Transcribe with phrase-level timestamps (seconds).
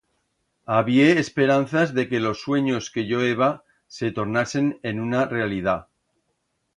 [0.75, 3.49] Habié esperanzas de que los suenyos que yo heba
[3.99, 5.87] se tornasen en una realidat.